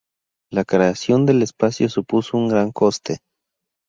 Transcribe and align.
La 0.51 0.65
creación 0.65 1.27
del 1.27 1.43
espacio 1.43 1.87
supuso 1.87 2.35
un 2.35 2.47
gran 2.47 2.71
coste. 2.71 3.19